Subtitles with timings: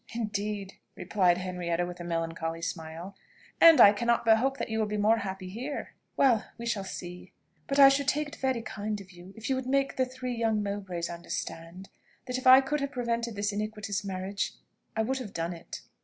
[0.15, 3.15] "Indeed!" replied Henrietta with a melancholy smile.
[3.61, 6.43] "And I cannot but hope that you will be more happy here." "Well!
[6.57, 7.33] we shall see.
[7.67, 10.33] But I should take it very kind of you if you would make the three
[10.33, 11.89] young Mowbrays understand,
[12.25, 14.53] that if I could have prevented this iniquitous marriage,
[14.95, 15.81] I would have done it."